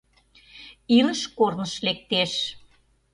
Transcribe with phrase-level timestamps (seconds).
[0.97, 2.31] Илыш корныш лектеш.